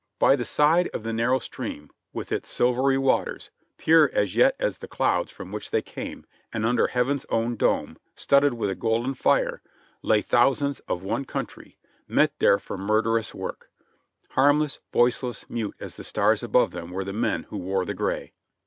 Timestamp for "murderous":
12.79-13.35